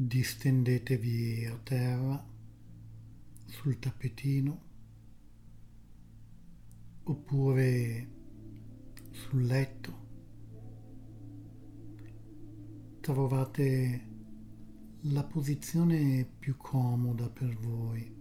distendetevi 0.00 1.44
a 1.46 1.58
terra 1.58 2.24
sul 3.46 3.80
tappetino 3.80 4.60
oppure 7.02 8.08
sul 9.10 9.42
letto. 9.44 10.06
Trovate 13.00 14.06
la 15.00 15.24
posizione 15.24 16.24
più 16.38 16.56
comoda 16.56 17.28
per 17.28 17.56
voi. 17.56 18.14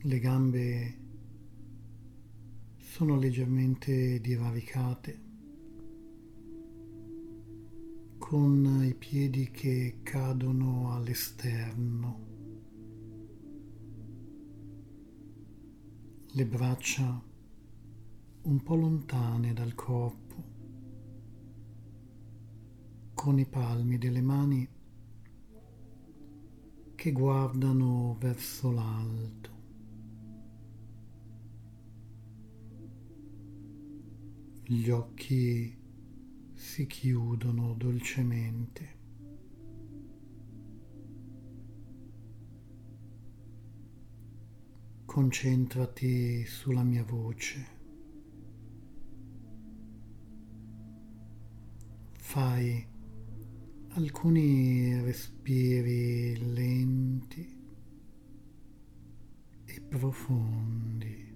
Le 0.00 0.18
gambe 0.18 0.98
sono 2.78 3.16
leggermente 3.16 4.20
divaricate 4.20 5.27
con 8.28 8.84
i 8.84 8.92
piedi 8.92 9.50
che 9.50 10.00
cadono 10.02 10.92
all'esterno. 10.92 12.26
Le 16.32 16.44
braccia 16.44 17.22
un 18.42 18.62
po' 18.62 18.74
lontane 18.74 19.54
dal 19.54 19.74
corpo, 19.74 20.44
con 23.14 23.38
i 23.38 23.46
palmi 23.46 23.96
delle 23.96 24.20
mani 24.20 24.68
che 26.96 27.12
guardano 27.12 28.14
verso 28.20 28.70
l'alto. 28.70 29.50
Gli 34.64 34.90
occhi 34.90 35.78
si 36.58 36.88
chiudono 36.88 37.72
dolcemente. 37.74 38.96
Concentrati 45.04 46.44
sulla 46.44 46.82
mia 46.82 47.04
voce. 47.04 47.76
Fai 52.18 52.86
alcuni 53.90 55.00
respiri 55.00 56.52
lenti 56.52 57.56
e 59.64 59.80
profondi. 59.80 61.27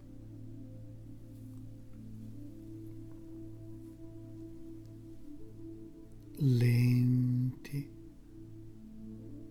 Lenti 6.44 7.88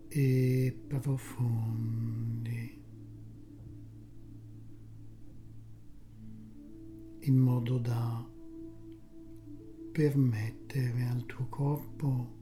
e 0.09 0.83
profondi, 0.87 2.83
in 7.21 7.37
modo 7.37 7.77
da 7.77 8.29
permettere 9.93 11.05
al 11.05 11.25
tuo 11.25 11.47
corpo 11.47 12.39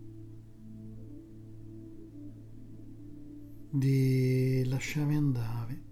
di 3.69 4.63
lasciare 4.65 5.13
andare 5.13 5.83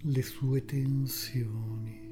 le 0.00 0.22
sue 0.22 0.64
tensioni. 0.64 2.05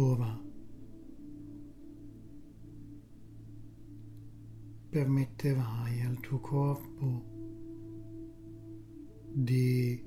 Ora 0.00 0.40
permetterai 4.90 6.02
al 6.02 6.20
tuo 6.20 6.38
corpo 6.38 7.24
di 9.32 10.00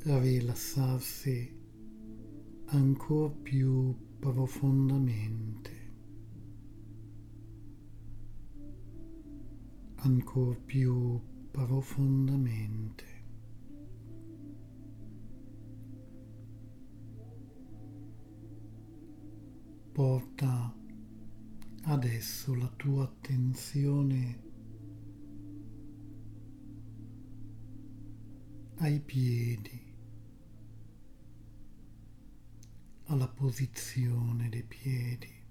rilassarsi 0.00 1.54
ancora 2.68 3.30
più 3.42 3.94
profondamente, 4.18 5.92
ancora 9.96 10.58
più 10.58 11.20
profondamente. 11.50 13.17
Porta 19.98 20.72
adesso 21.86 22.54
la 22.54 22.68
tua 22.76 23.02
attenzione 23.02 24.42
ai 28.76 29.00
piedi, 29.00 29.96
alla 33.06 33.26
posizione 33.26 34.48
dei 34.48 34.62
piedi. 34.62 35.44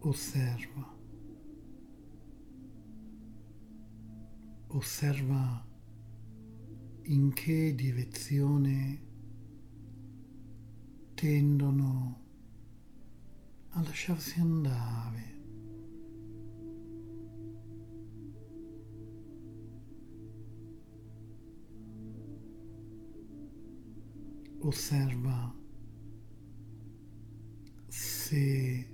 Osserva. 0.00 0.98
Osserva 4.66 5.64
in 7.02 7.32
che 7.32 7.76
direzione 7.76 9.03
tendono 11.14 12.20
a 13.70 13.82
lasciarsi 13.82 14.40
andare. 14.40 15.32
Osserva 24.60 25.54
se 27.88 28.88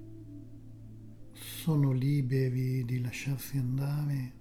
sono 1.32 1.92
liberi 1.92 2.84
di 2.84 3.00
lasciarsi 3.00 3.56
andare 3.58 4.38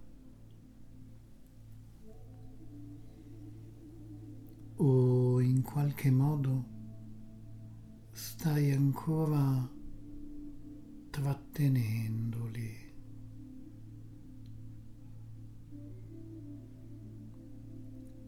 o 4.77 5.39
in 5.41 5.61
qualche 5.61 6.09
modo 6.09 6.78
stai 8.39 8.71
ancora 8.71 9.69
trattenendoli. 11.09 12.73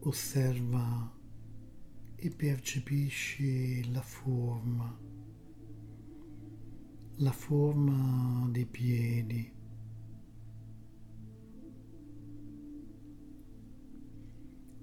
Osserva 0.00 1.18
e 2.14 2.28
percepisci 2.28 3.90
la 3.90 4.02
forma, 4.02 5.00
la 7.14 7.32
forma 7.32 8.46
dei 8.50 8.66
piedi. 8.66 9.50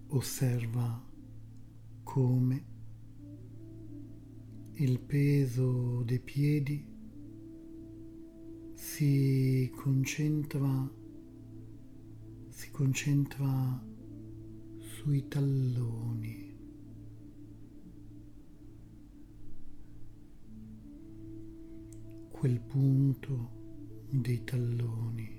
Osserva 0.08 1.08
come 2.02 2.69
il 4.82 4.98
peso 4.98 6.04
dei 6.04 6.22
piedi 6.22 6.86
si 8.76 9.70
concentra, 9.76 10.90
si 12.48 12.72
concentra 12.72 13.86
sui 14.78 15.28
talloni. 15.28 16.58
Quel 22.30 22.62
punto 22.62 23.50
dei 24.10 24.46
talloni. 24.46 25.39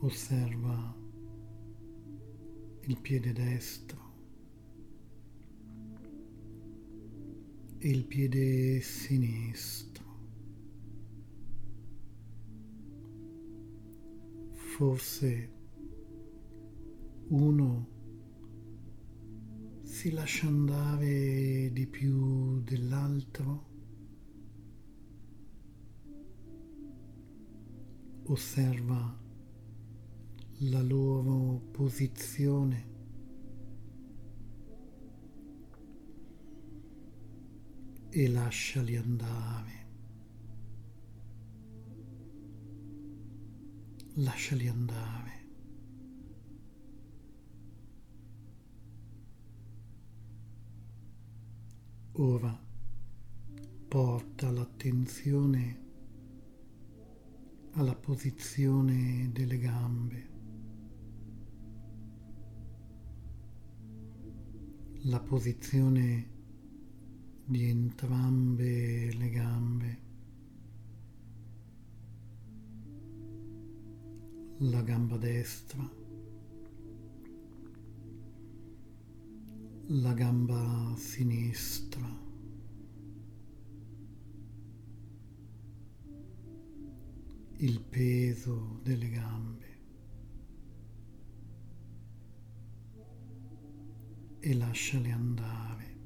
Osserva 0.00 0.96
il 2.82 3.00
piede 3.00 3.32
destro 3.32 3.98
e 7.78 7.90
il 7.90 8.06
piede 8.06 8.80
sinistro. 8.80 10.06
Forse 14.52 15.52
uno 17.28 17.88
si 19.82 20.10
lascia 20.12 20.46
andare 20.46 21.70
di 21.72 21.86
più 21.86 22.60
dell'altro 22.62 23.66
osserva 28.24 29.26
la 30.62 30.82
loro 30.82 31.60
posizione 31.70 32.96
e 38.08 38.28
lasciali 38.28 38.96
andare. 38.96 39.86
Lasciali 44.14 44.66
andare. 44.66 45.46
Ora 52.12 52.66
porta 53.86 54.50
l'attenzione 54.50 55.86
alla 57.74 57.94
posizione 57.94 59.30
delle 59.30 59.58
gambe. 59.58 60.37
La 65.02 65.20
posizione 65.20 66.28
di 67.44 67.68
entrambe 67.68 69.14
le 69.14 69.30
gambe. 69.30 69.98
La 74.58 74.82
gamba 74.82 75.16
destra. 75.16 75.88
La 79.86 80.12
gamba 80.14 80.94
sinistra. 80.96 82.06
Il 87.58 87.80
peso 87.80 88.80
delle 88.82 89.08
gambe. 89.10 89.67
E 94.48 94.54
lasciale 94.54 95.10
andare. 95.10 95.96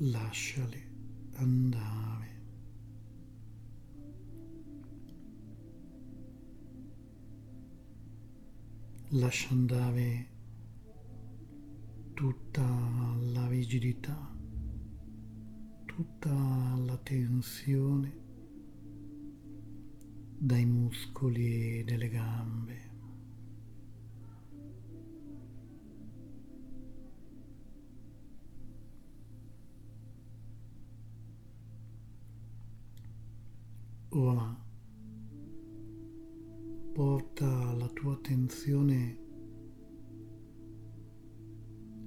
lasciali 0.00 0.82
andare. 1.36 2.28
Lascia 9.12 9.48
andare 9.50 10.28
tutta 12.12 12.62
la 13.32 13.46
rigidità, 13.48 14.36
tutta 15.86 16.76
la 16.76 16.98
tensione 16.98 18.29
dai 20.42 20.64
muscoli 20.64 21.84
delle 21.84 22.08
gambe. 22.08 22.88
Ora 34.08 34.58
porta 36.94 37.72
la 37.74 37.88
tua 37.88 38.14
attenzione 38.14 39.18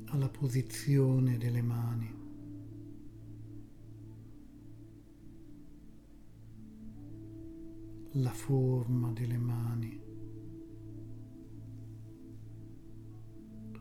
alla 0.06 0.30
posizione 0.30 1.38
delle 1.38 1.62
mani. 1.62 2.23
La 8.18 8.32
forma 8.32 9.12
delle 9.12 9.38
mani. 9.38 10.02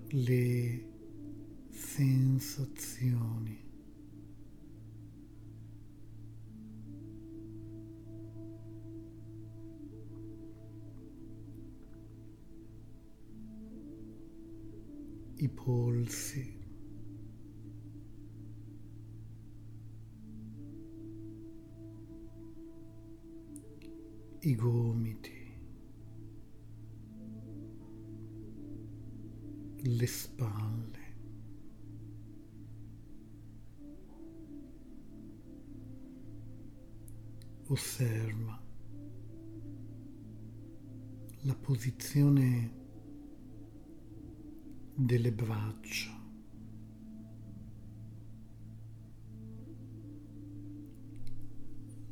Le 0.08 0.86
sensazioni. 1.70 3.70
i 15.42 15.48
polsi. 15.48 16.61
I 24.44 24.56
gomiti, 24.56 25.60
le 29.82 30.06
spalle, 30.06 31.16
osserva 37.68 38.60
la 41.42 41.54
posizione 41.54 42.74
delle 44.96 45.32
braccia. 45.32 46.20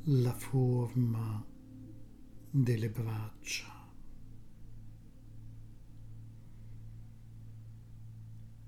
La 0.05 0.33
forma 0.33 1.50
delle 2.51 2.91
braccia. 2.91 3.79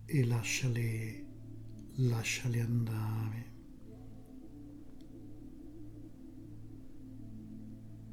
E 0.05 0.26
lasciale, 0.26 1.26
lasciale 1.96 2.61
andare. 2.61 3.50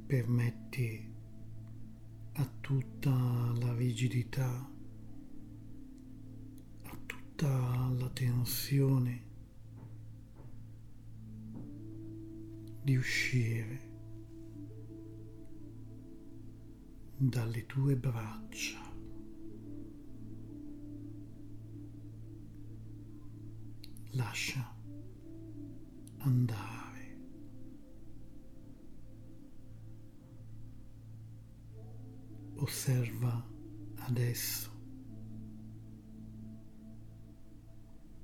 Permetti 0.06 1.14
a 2.34 2.50
tutta 2.62 3.12
la 3.60 3.74
rigidità 3.76 4.78
tutta 7.40 7.90
la 7.98 8.10
tensione 8.10 9.28
di 12.84 12.98
uscire 12.98 13.89
dalle 17.22 17.66
tue 17.66 17.98
braccia. 17.98 18.80
Lascia 24.12 24.76
andare. 26.20 27.18
Osserva 32.56 33.46
adesso 33.98 34.78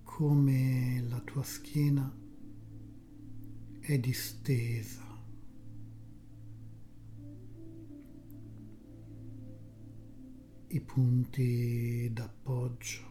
come 0.04 1.06
la 1.10 1.20
tua 1.20 1.44
schiena 1.44 2.10
è 3.82 4.00
distesa. 4.00 5.15
Punti 10.96 12.10
d'appoggio. 12.14 13.04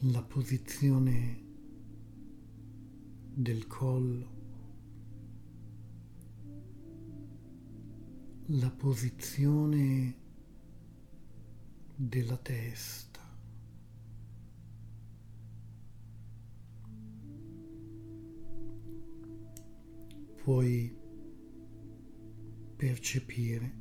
La 0.00 0.22
posizione 0.22 1.42
del 3.32 3.66
collo. 3.66 4.32
la 8.48 8.70
posizione 8.70 10.14
della 11.96 12.36
testa. 12.36 13.13
Puoi 20.44 20.94
percepire 22.76 23.74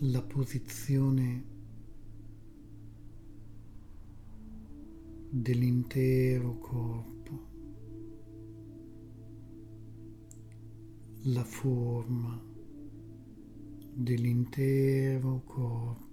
la 0.00 0.22
posizione 0.22 1.44
dell'intero 5.30 6.58
corpo. 6.58 7.10
la 11.24 11.44
forma 11.44 12.42
dell'intero 13.94 15.42
corpo. 15.44 16.09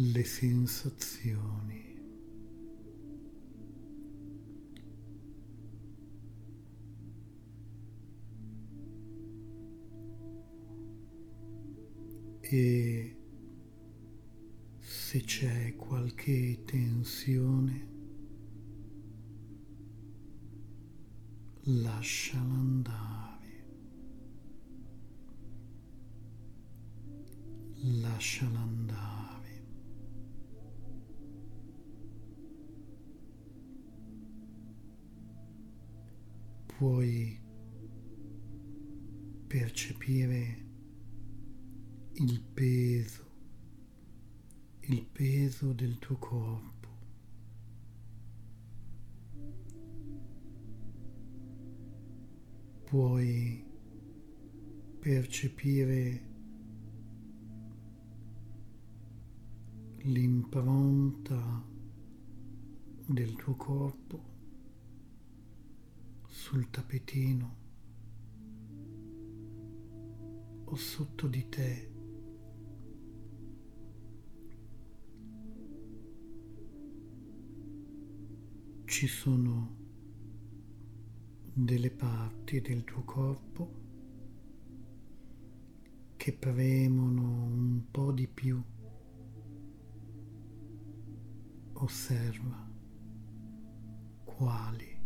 Le 0.00 0.22
sensazioni. 0.22 1.96
E 12.40 13.16
se 14.78 15.20
c'è 15.22 15.74
qualche 15.74 16.62
tensione, 16.64 17.88
lasciala 21.64 22.54
andare, 22.54 23.66
lasciala 28.00 28.60
andare. 28.60 29.37
Puoi 36.78 37.36
percepire 39.48 40.66
il 42.12 42.40
peso, 42.40 43.24
il 44.82 45.04
peso 45.04 45.72
del 45.72 45.98
tuo 45.98 46.16
corpo. 46.16 46.76
puoi 52.84 53.62
percepire 54.98 56.22
l'impronta 60.04 61.62
del 63.06 63.34
tuo 63.34 63.54
corpo 63.56 64.37
sul 66.48 66.70
tappetino 66.70 67.56
o 70.64 70.74
sotto 70.76 71.26
di 71.26 71.46
te. 71.50 71.90
Ci 78.86 79.06
sono 79.06 79.76
delle 81.52 81.90
parti 81.90 82.62
del 82.62 82.82
tuo 82.82 83.02
corpo 83.04 83.72
che 86.16 86.32
premono 86.32 87.44
un 87.44 87.90
po' 87.90 88.10
di 88.10 88.26
più. 88.26 88.58
Osserva 91.74 92.66
quali. 94.24 94.97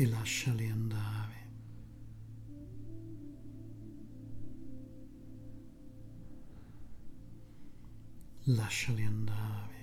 E 0.00 0.06
lasciali 0.06 0.68
andare. 0.68 1.50
Lasciali 8.44 9.02
andare. 9.02 9.76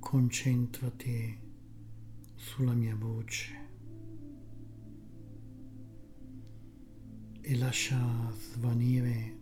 concentrati 0.00 1.38
sulla 2.34 2.74
mia 2.74 2.96
voce 2.96 3.68
e 7.40 7.56
lascia 7.56 8.30
svanire 8.32 9.41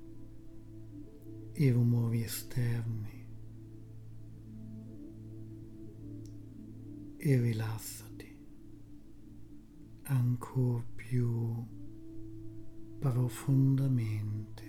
i 1.60 1.68
rumori 1.68 2.22
esterni 2.22 3.26
e 7.18 7.38
rilassati 7.38 8.38
ancora 10.04 10.82
più 10.94 11.62
profondamente. 12.98 14.68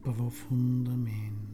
profondamente. 0.00 1.45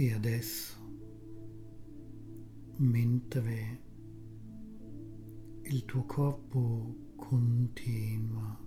E 0.00 0.14
adesso, 0.14 0.78
mentre 2.76 3.82
il 5.64 5.84
tuo 5.84 6.04
corpo 6.06 7.12
continua 7.16 8.58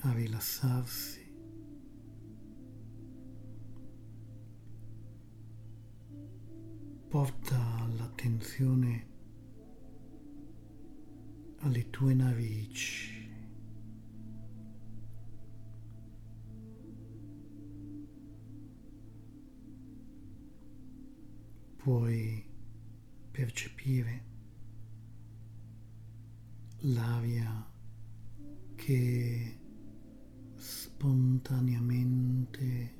a 0.00 0.12
rilassarsi. 0.12 1.34
Porta 7.08 7.86
l'attenzione 7.96 9.08
alle 11.60 11.88
tue 11.88 12.12
narici. 12.12 13.09
Puoi 21.90 22.38
percepire 23.32 24.24
l'aria 26.82 27.68
che 28.76 29.58
spontaneamente 30.54 32.94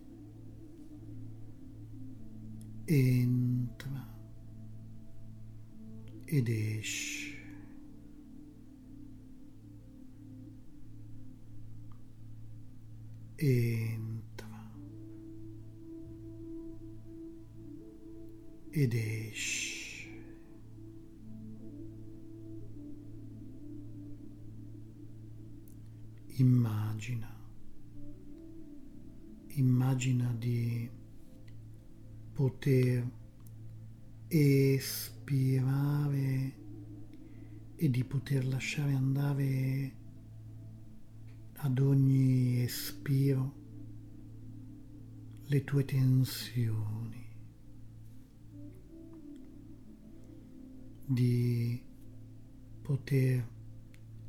entra 2.84 4.08
ed 6.24 6.48
esce. 6.48 7.09
Lasciare 38.60 38.92
andare 38.92 39.96
ad 41.54 41.78
ogni 41.78 42.62
espiro 42.62 43.54
le 45.44 45.64
tue 45.64 45.82
tensioni, 45.86 47.26
di 51.06 51.82
poter 52.82 53.48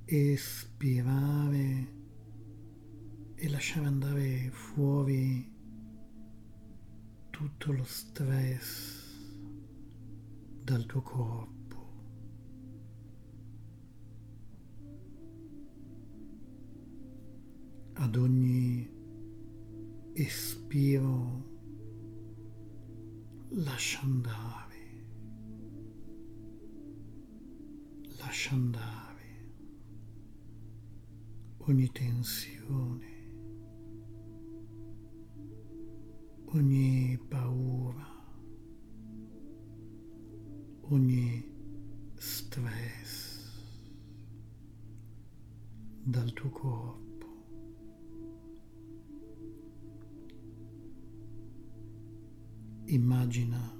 espirare 0.06 1.96
e 3.36 3.50
lasciare 3.50 3.86
andare 3.86 4.50
fuori 4.50 5.52
tutto 7.32 7.72
lo 7.74 7.84
stress 7.84 9.14
dal 10.64 10.86
tuo 10.86 11.02
corpo. 11.02 11.61
Ad 18.01 18.15
ogni 18.15 18.89
espiro 20.13 21.46
lascia 23.50 24.01
andare, 24.01 25.05
lascia 28.17 28.55
andare 28.55 29.53
ogni 31.60 31.91
tensione, 31.91 33.12
ogni 36.46 37.20
paura, 37.29 38.08
ogni 40.89 41.46
stress 42.15 43.62
dal 46.03 46.34
tuo 46.34 46.50
corpo. 46.50 47.11
Immagina 52.91 53.74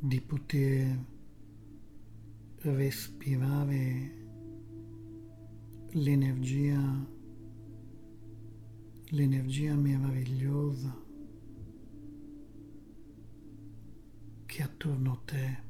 di 0.00 0.20
poter 0.20 1.06
respirare 2.62 4.26
l'energia, 5.90 7.08
l'energia 9.10 9.76
meravigliosa 9.76 11.00
che 14.46 14.62
attorno 14.64 15.12
a 15.12 15.20
te. 15.24 15.62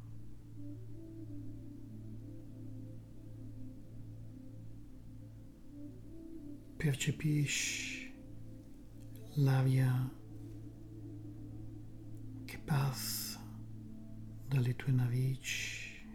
Percepisci 6.79 8.11
l'aria 9.35 10.20
passa 12.71 13.41
dalle 14.47 14.77
tue 14.77 14.93
narici. 14.93 16.07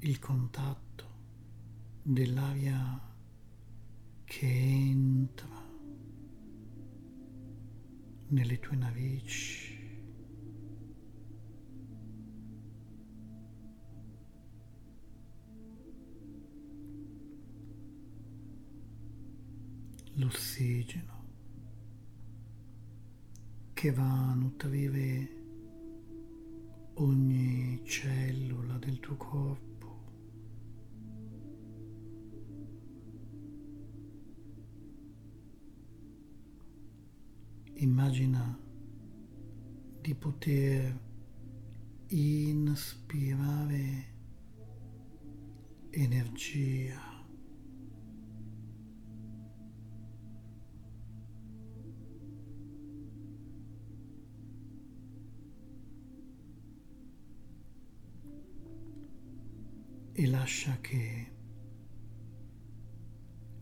Il 0.00 0.18
contatto 0.18 1.04
dell'aria 2.02 3.00
che 4.24 4.46
entra 4.46 5.48
nelle 8.26 8.58
tue 8.58 8.76
narici. 8.76 9.59
L'ossigeno 20.20 21.18
che 23.72 23.90
va 23.90 24.30
a 24.30 24.34
nutrire 24.34 25.38
ogni 26.94 27.80
cellula 27.84 28.76
del 28.76 29.00
tuo 29.00 29.16
corpo. 29.16 29.68
Immagina 37.76 38.58
di 40.02 40.14
poter 40.14 41.00
inspirare 42.08 44.08
energia 45.88 47.09
e 60.20 60.26
lascia 60.26 60.76
che 60.82 61.32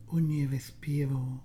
ogni 0.07 0.45
respiro 0.47 1.45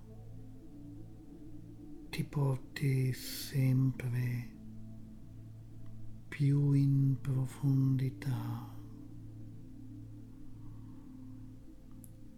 ti 2.10 2.24
porti 2.24 3.14
sempre 3.14 4.52
più 6.28 6.72
in 6.72 7.18
profondità, 7.22 8.76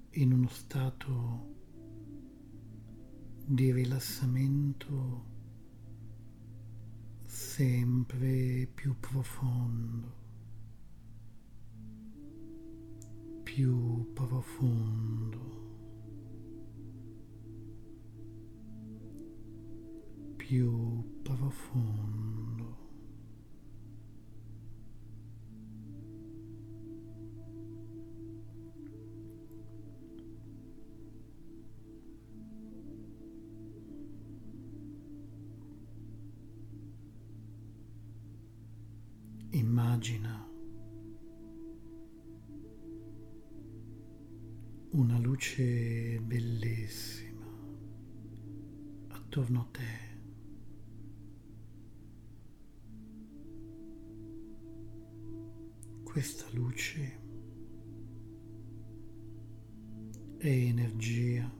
in 0.09 0.33
uno 0.33 0.49
stato 0.49 1.53
di 3.45 3.71
rilassamento 3.71 5.25
sempre 7.23 8.69
più 8.75 8.99
profondo. 8.99 10.24
Più 13.55 14.11
profondo, 14.11 15.39
più 20.35 21.21
profondo. 21.23 22.73
Immagina 39.51 40.44
una 44.95 45.17
luce 45.19 46.21
bellissima 46.21 47.45
attorno 49.09 49.59
a 49.59 49.67
te. 49.69 50.03
Questa 56.01 56.45
luce 56.53 57.19
è 60.37 60.47
energia. 60.47 61.51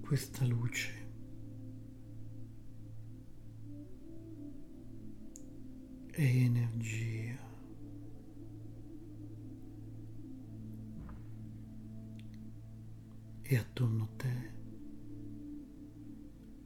Questa 0.00 0.44
luce 0.46 0.97
e 6.18 6.42
energia. 6.42 7.38
E 13.42 13.56
attorno 13.56 14.02
a 14.02 14.08
te 14.16 14.52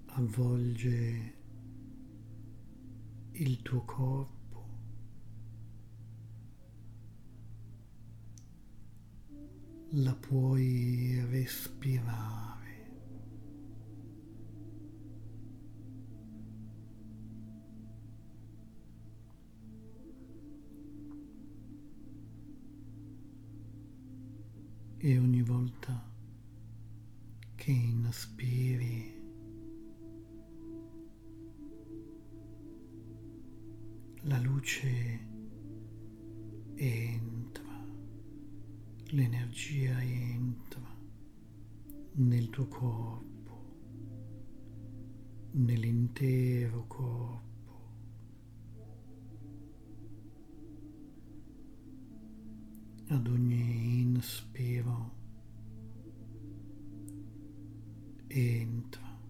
avvolge 0.07 1.35
il 3.33 3.61
tuo 3.61 3.85
corpo. 3.85 4.41
La 9.91 10.15
puoi 10.15 11.23
respirare. 11.29 12.52
nel 42.15 42.51
tuo 42.51 42.67
corpo, 42.69 43.77
nell'intero 45.53 46.85
corpo. 46.87 47.51
Ad 53.09 53.27
ogni 53.27 54.01
inspiro 54.01 55.21
entra 58.27 59.21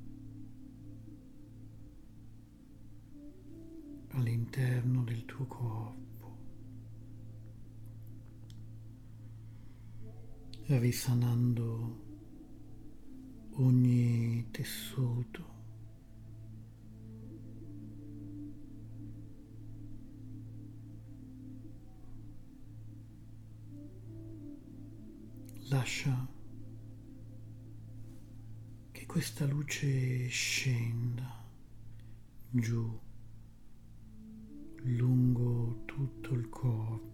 all'interno 4.11 5.03
del 5.05 5.25
tuo 5.25 5.47
corpo. 5.47 6.11
risanando 10.79 12.12
ogni 13.55 14.49
tessuto. 14.51 15.51
Lascia 25.69 26.29
che 28.91 29.07
questa 29.07 29.47
luce 29.47 30.29
scenda 30.29 31.45
giù 32.51 33.01
lungo 34.85 35.83
tutto 35.87 36.35
il 36.35 36.49
corpo. 36.49 37.12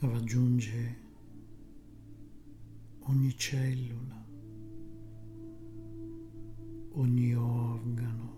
Raggiunge 0.00 0.96
ogni 3.00 3.36
cellula, 3.36 4.24
ogni 6.92 7.34
organo, 7.34 8.36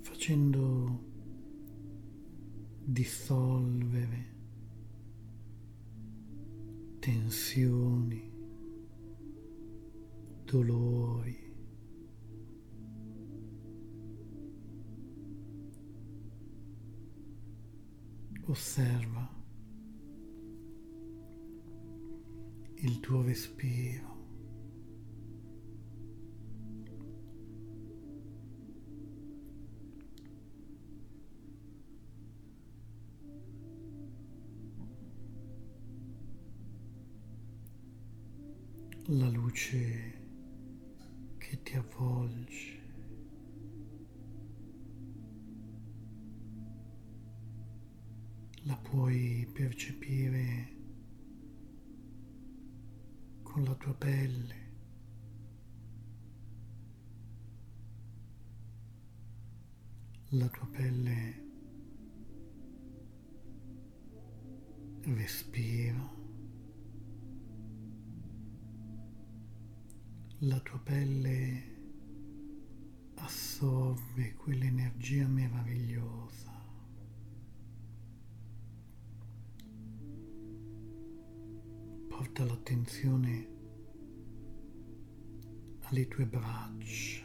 facendo 0.00 1.08
dissolvere 2.84 4.28
tensioni, 7.00 8.30
dolori, 10.44 11.49
osserva 18.50 19.28
il 22.78 22.98
tuo 22.98 23.22
respiro. 23.22 24.18
La 39.12 39.28
luce 39.28 40.18
che 41.38 41.62
ti 41.62 41.76
avvolge. 41.76 42.79
Puoi 48.90 49.48
percepire 49.52 50.76
con 53.44 53.62
la 53.62 53.74
tua 53.76 53.94
pelle. 53.94 54.68
La 60.30 60.48
tua 60.48 60.66
pelle 60.72 61.48
respira. 65.04 66.18
La 70.38 70.58
tua 70.60 70.80
pelle 70.80 71.78
assorbe 73.14 74.34
quell'energia 74.34 75.28
meravigliosa. 75.28 76.59
Porta 82.20 82.44
l'attenzione 82.44 83.48
alle 85.84 86.06
tue 86.06 86.26
braccia, 86.26 87.24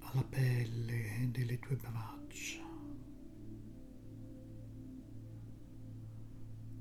alla 0.00 0.22
pelle 0.24 1.30
delle 1.30 1.58
tue 1.60 1.76
braccia. 1.76 2.62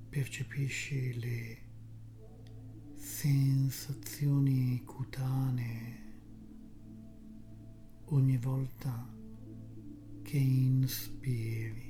Percepisci 0.09 1.19
le 1.21 1.57
sensazioni 2.95 4.83
cutanee 4.83 5.99
ogni 8.07 8.37
volta 8.37 9.07
che 10.21 10.37
inspiri. 10.37 11.86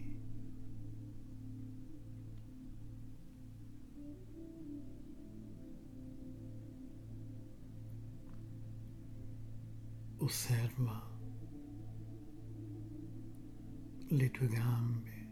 Osserva 10.28 11.02
le 14.10 14.30
tue 14.32 14.48
gambe. 14.48 15.28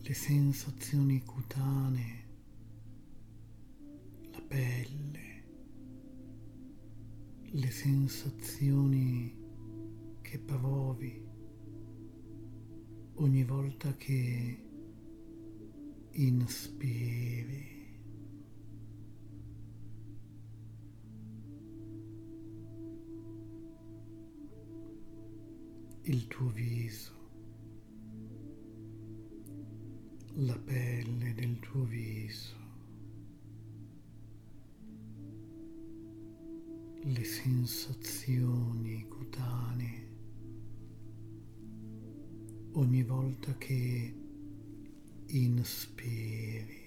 Le 0.00 0.12
sensazioni 0.12 1.22
cutanee, 1.22 2.28
la 4.32 4.40
pelle, 4.40 5.44
le 7.42 7.70
sensazioni 7.70 9.38
che 10.20 10.38
provi 10.40 11.24
ogni 13.14 13.44
volta 13.44 13.94
che 13.94 14.68
inspiri. 16.10 17.73
Il 26.06 26.26
tuo 26.26 26.48
viso, 26.50 27.12
la 30.34 30.58
pelle 30.58 31.32
del 31.32 31.58
tuo 31.60 31.84
viso, 31.84 32.56
le 37.00 37.24
sensazioni 37.24 39.06
cutanee 39.08 40.12
ogni 42.72 43.02
volta 43.02 43.56
che 43.56 44.14
inspiri. 45.26 46.82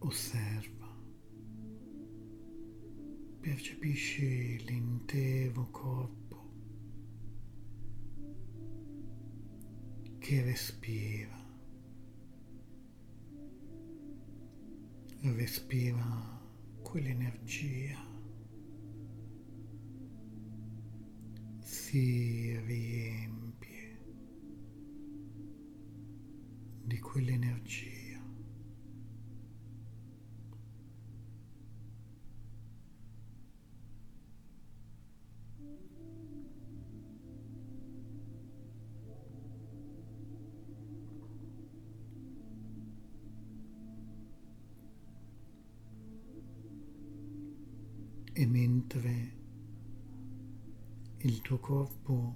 Osserva 0.00 0.41
percepisci 4.02 4.64
l'intero 4.64 5.70
corpo 5.70 6.50
che 10.18 10.42
respira, 10.42 11.40
respira 15.20 16.40
quell'energia, 16.82 17.98
si 21.60 22.58
riempie 22.58 24.00
di 26.84 26.98
quell'energia. 26.98 27.91
E 48.34 48.46
mentre 48.46 49.40
il 51.18 51.40
tuo 51.42 51.58
corpo 51.58 52.34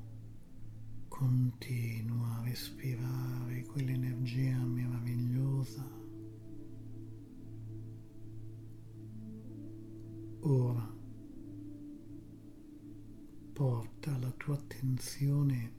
continua 1.08 2.36
a 2.36 2.42
respirare 2.42 3.64
quell'energia 3.64 4.58
meravigliosa, 4.58 5.88
ora 10.40 10.94
porta 13.54 14.18
la 14.18 14.30
tua 14.32 14.54
attenzione 14.54 15.72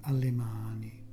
alle 0.00 0.30
mani. 0.30 1.05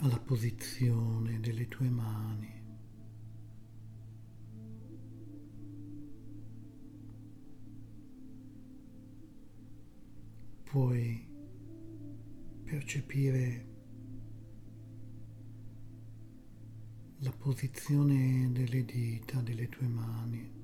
Alla 0.00 0.18
posizione 0.20 1.40
delle 1.40 1.66
tue 1.66 1.88
mani. 1.88 2.56
Puoi 10.62 11.26
percepire 12.64 13.66
la 17.20 17.32
posizione 17.32 18.50
delle 18.52 18.84
dita 18.84 19.40
delle 19.40 19.68
tue 19.68 19.88
mani. 19.88 20.58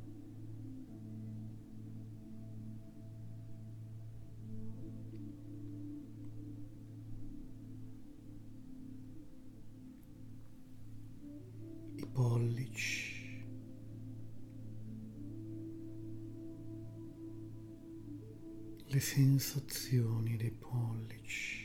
Le 18.95 19.01
sensazioni 19.01 20.37
dei 20.37 20.53
pollici. 20.53 21.64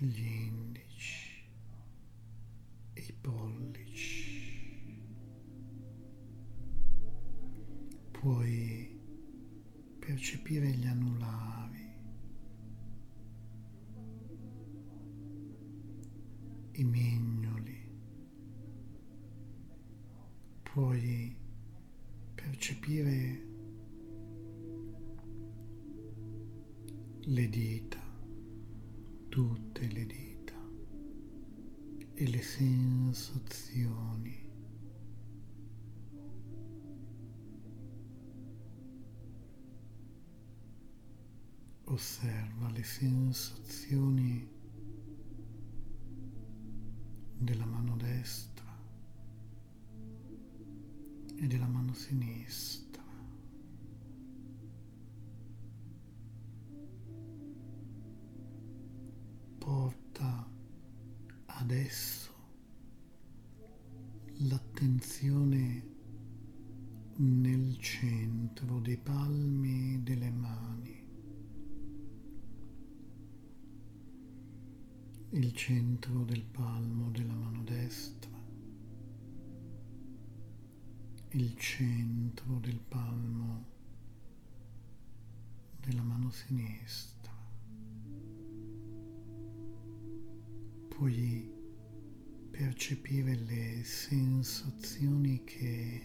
Gli 0.00 0.65
Osserva 42.56 42.70
le 42.70 42.82
sensazioni 42.82 44.48
della 47.38 47.66
mano 47.66 47.96
destra 47.96 48.64
e 51.36 51.46
della 51.46 51.66
mano 51.66 51.92
sinistra. 51.92 53.04
porta 59.58 60.48
adesso 61.46 62.32
l'attenzione 64.48 65.94
nel 67.16 67.76
centro 67.80 68.78
dei 68.78 68.96
palmi 68.96 70.00
delle 70.04 70.30
mani, 70.30 70.95
il 75.30 75.52
centro 75.52 76.24
del 76.24 76.44
palmo 76.44 77.10
della 77.10 77.34
mano 77.34 77.62
destra, 77.62 78.30
il 81.30 81.56
centro 81.56 82.58
del 82.60 82.80
palmo 82.80 83.66
della 85.80 86.02
mano 86.02 86.30
sinistra. 86.30 87.16
puoi 90.96 91.52
percepire 92.50 93.34
le 93.34 93.84
sensazioni 93.84 95.44
che 95.44 96.00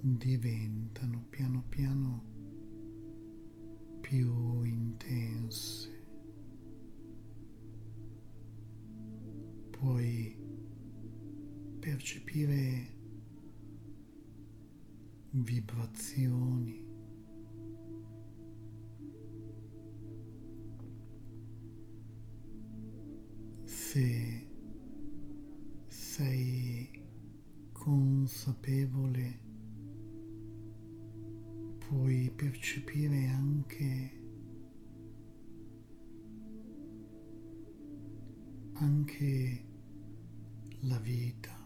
diventano 0.00 1.24
piano 1.30 1.64
piano 1.66 2.35
più 4.08 4.62
intense. 4.62 5.90
Puoi 9.70 10.38
percepire 11.80 12.94
vibrazioni 15.30 16.84
se 23.64 24.48
sei 25.88 27.02
consapevole 27.72 29.45
puoi 31.88 32.30
percepire 32.34 33.26
anche 33.28 34.24
anche 38.78 39.64
la 40.80 40.98
vita, 40.98 41.56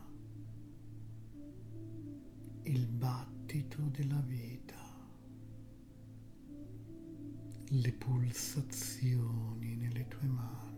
il 2.63 2.87
battito 2.87 3.83
della 3.91 4.21
vita, 4.27 4.79
le 7.69 7.93
pulsazioni 7.93 9.75
nelle 9.77 10.07
tue 10.07 10.29
mani. 10.29 10.69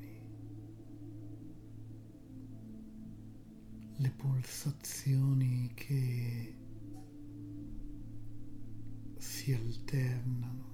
le 3.97 4.11
pulsazioni 4.11 5.71
che 5.75 6.62
si 9.43 9.53
alternano 9.55 10.71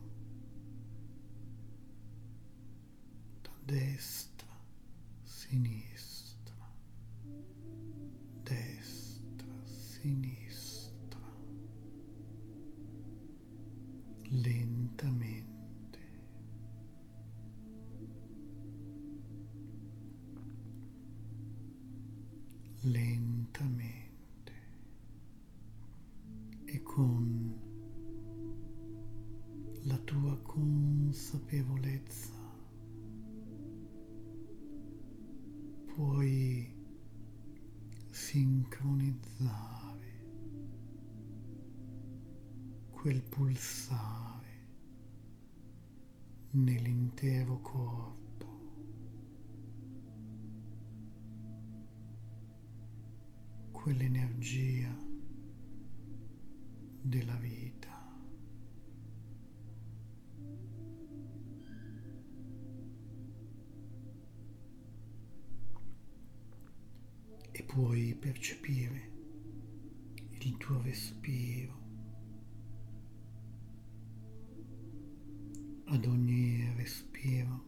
da 3.41 3.51
destra, 3.65 4.47
sinistra, 5.23 6.18
quell'energia 53.89 54.95
della 57.01 57.37
vita. 57.37 57.89
E 67.51 67.63
puoi 67.63 68.15
percepire 68.15 69.11
il 70.41 70.57
tuo 70.59 70.83
respiro 70.83 71.87
ad 75.87 76.05
ogni 76.05 76.75
respiro 76.77 77.68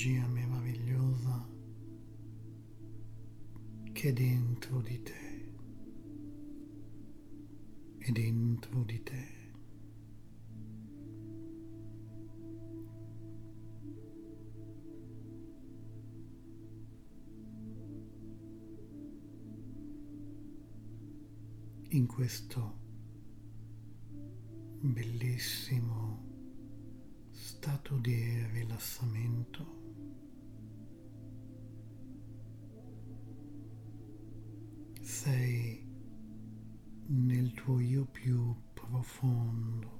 quell'energia 0.00 0.26
meravigliosa 0.28 1.48
che 3.92 4.08
è 4.08 4.12
dentro 4.12 4.80
di 4.80 5.02
te, 5.02 5.52
è 7.98 8.10
dentro 8.10 8.82
di 8.84 9.02
te. 9.02 9.38
In 21.92 22.06
questo 22.06 22.78
bellissimo 24.80 26.28
stato 27.32 27.96
di 27.96 28.46
rilassamento. 28.52 29.79
Profondo. 39.10 39.98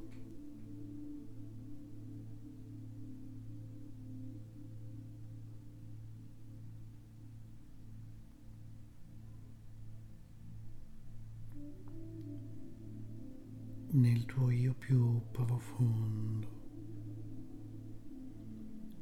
nel 13.93 14.25
tuo 14.25 14.51
io 14.51 14.73
più 14.75 15.21
profondo 15.33 16.49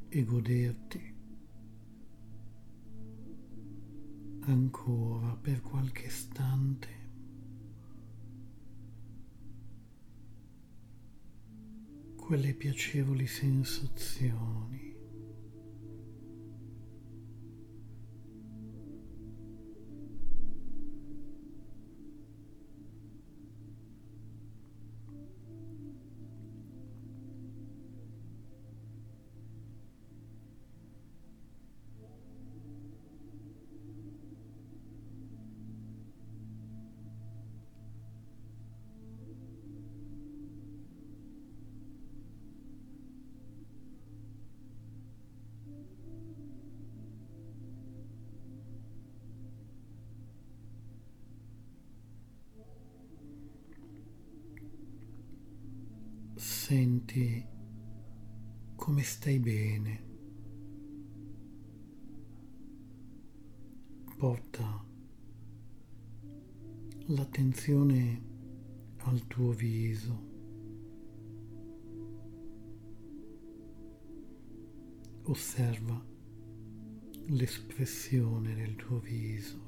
e 0.08 0.24
goderti 0.24 1.14
ancora 4.46 5.36
per 5.36 5.60
qualche 5.60 6.06
istante 6.06 6.97
quelle 12.28 12.52
piacevoli 12.52 13.26
sensazioni 13.26 14.87
senti 56.68 57.42
come 58.76 59.02
stai 59.02 59.38
bene. 59.38 60.04
Porta 64.18 64.84
l'attenzione 67.06 68.22
al 68.98 69.26
tuo 69.26 69.52
viso. 69.52 70.26
Osserva 75.22 76.04
l'espressione 77.28 78.54
del 78.54 78.76
tuo 78.76 78.98
viso. 78.98 79.67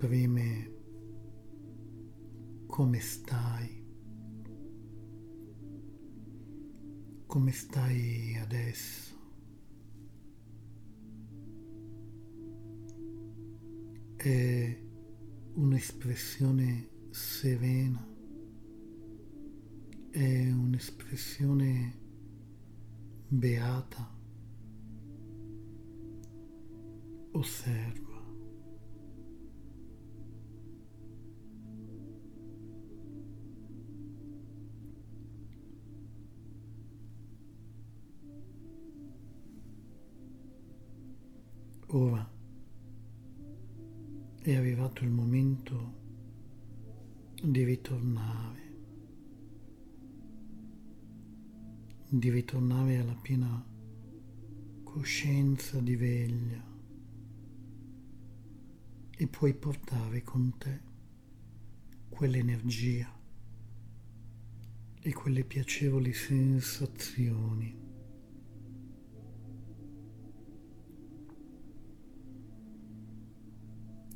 Esprime 0.00 0.78
come 2.66 3.00
stai, 3.00 3.84
come 7.26 7.52
stai 7.52 8.38
adesso. 8.38 9.18
È 14.16 14.82
un'espressione 15.54 16.88
serena, 17.10 18.06
è 20.10 20.50
un'espressione 20.50 21.98
beata. 23.28 24.18
Osserva. 27.32 28.09
Ora 41.92 42.24
è 44.42 44.54
arrivato 44.54 45.02
il 45.02 45.10
momento 45.10 45.98
di 47.42 47.64
ritornare, 47.64 48.60
di 52.08 52.30
ritornare 52.30 52.98
alla 52.98 53.16
piena 53.20 53.66
coscienza 54.84 55.80
di 55.80 55.96
veglia 55.96 56.64
e 59.16 59.26
puoi 59.26 59.54
portare 59.54 60.22
con 60.22 60.56
te 60.58 60.80
quell'energia 62.08 63.12
e 65.00 65.12
quelle 65.12 65.42
piacevoli 65.42 66.12
sensazioni. 66.12 67.79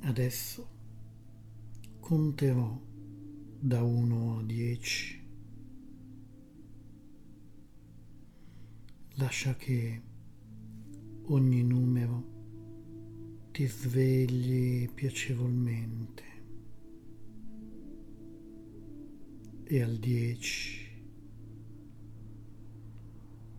Adesso 0.07 0.69
conterò 1.99 2.79
da 3.59 3.83
1 3.83 4.39
a 4.39 4.43
10. 4.43 5.29
Lascia 9.15 9.57
che 9.57 10.03
ogni 11.29 11.63
numero 11.63 12.33
ti 13.51 13.65
svegli 13.67 14.91
piacevolmente 14.91 16.23
e 19.65 19.81
al 19.81 19.97
10 19.97 21.03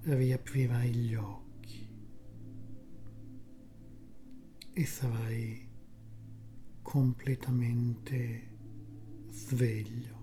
riaprirai 0.02 0.94
gli 0.94 1.16
occhi 1.16 1.88
e 4.74 4.86
sarai 4.86 5.74
completamente 6.86 8.48
sveglio. 9.32 10.14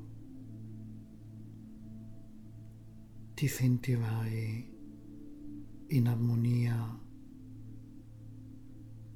Ti 3.34 3.48
sentirai 3.48 4.70
in 5.88 6.06
armonia 6.06 7.00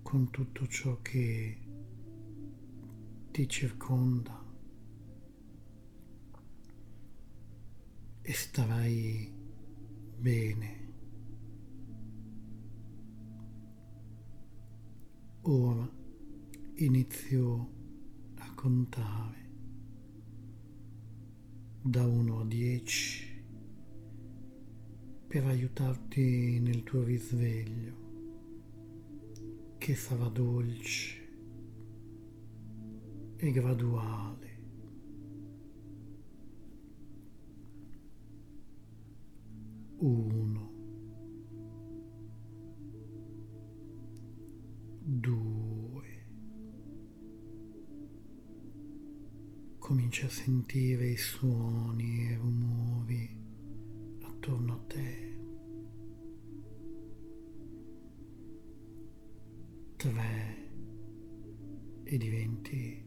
con 0.02 0.30
tutto 0.30 0.66
ciò 0.66 1.00
che 1.02 1.58
ti 3.30 3.48
circonda 3.48 4.44
e 8.22 8.32
starai 8.32 9.32
bene. 10.18 10.94
Ora 15.42 15.95
inizio 16.78 17.70
a 18.34 18.52
contare 18.54 19.48
da 21.80 22.04
1 22.04 22.40
a 22.40 22.44
10 22.44 23.44
per 25.26 25.46
aiutarti 25.46 26.60
nel 26.60 26.82
tuo 26.82 27.02
risveglio 27.02 28.04
che 29.78 29.94
sarà 29.94 30.28
dolce 30.28 31.28
e 33.36 33.50
graduale. 33.50 34.44
Uno, 39.98 40.45
comincia 50.16 50.26
a 50.26 50.30
sentire 50.30 51.10
i 51.10 51.16
suoni 51.18 52.20
e 52.20 52.32
i 52.32 52.34
rumori 52.36 53.36
attorno 54.22 54.72
a 54.72 54.78
te. 54.86 55.24
tre 59.96 60.68
e 62.04 62.16
diventi 62.16 63.04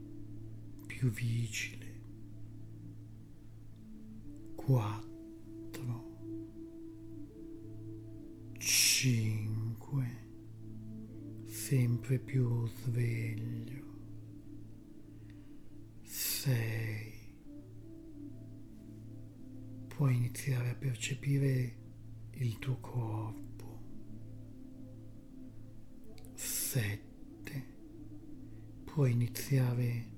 più 0.85 1.09
vigile. 1.09 1.87
Quattro, 4.55 6.17
cinque, 8.57 10.05
sempre 11.47 12.19
più 12.19 12.67
sveglio. 12.67 13.87
Sei. 16.03 16.88
Puoi 19.99 20.15
iniziare 20.15 20.69
a 20.69 20.75
percepire 20.75 21.75
il 22.35 22.57
tuo 22.57 22.77
corpo. 22.79 23.81
7 26.35 27.65
puoi 28.85 29.11
iniziare 29.11 30.09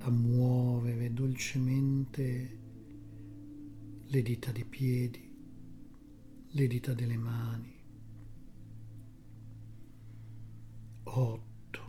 a 0.00 0.10
muovere 0.10 1.14
dolcemente 1.14 2.58
le 4.04 4.22
dita 4.22 4.52
dei 4.52 4.66
piedi, 4.66 5.34
le 6.48 6.66
dita 6.66 6.92
delle 6.92 7.16
mani. 7.16 7.74
8 11.04 11.80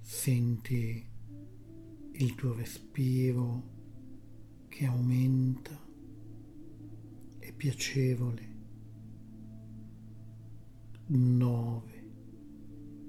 senti 0.00 1.06
il 2.12 2.34
tuo 2.34 2.54
respiro 2.54 3.76
che 4.70 4.86
aumenta, 4.86 5.29
piacevole. 7.60 8.48
9 11.08 12.08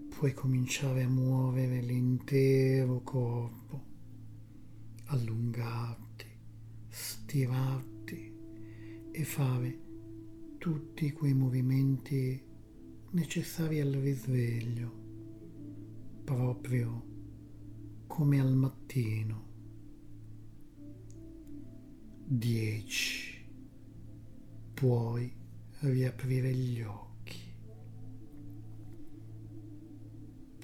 puoi 0.10 0.34
cominciare 0.34 1.04
a 1.04 1.08
muovere 1.08 1.80
l'intero 1.80 3.00
corpo, 3.00 3.86
allungarti, 5.06 6.26
stirarti 6.90 8.34
e 9.14 9.24
fare 9.24 9.80
tutti 10.58 11.14
quei 11.14 11.34
movimenti 11.34 12.44
necessari 13.12 13.80
al 13.80 13.94
risveglio, 13.94 14.92
proprio 16.26 17.06
come 18.06 18.42
al 18.42 18.54
mattino. 18.54 19.48
10. 22.26 23.21
Puoi 24.82 25.32
riaprire 25.82 26.52
gli 26.56 26.82
occhi. 26.82 27.12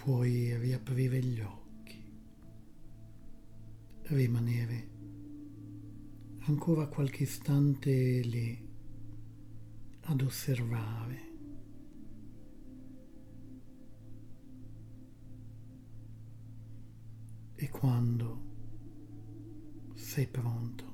puoi 0.07 0.57
riaprire 0.57 1.21
gli 1.21 1.41
occhi, 1.41 2.01
rimanere 4.03 4.89
ancora 6.45 6.87
qualche 6.87 7.23
istante 7.23 7.91
lì 8.21 8.67
ad 10.03 10.21
osservare. 10.21 11.25
E 17.55 17.69
quando 17.69 18.45
sei 19.95 20.27
pronto, 20.27 20.86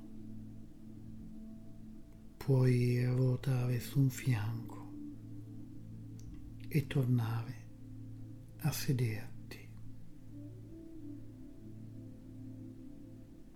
puoi 2.43 3.05
ruotare 3.05 3.79
su 3.79 3.99
un 3.99 4.09
fianco 4.09 4.91
e 6.67 6.87
tornare 6.87 7.67
a 8.63 8.71
sedere. 8.73 9.32